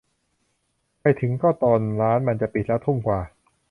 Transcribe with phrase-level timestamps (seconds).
[1.01, 3.19] ไปถึงก็ตอนร้านมันจะปิดแล้ว ทุ่มกว่า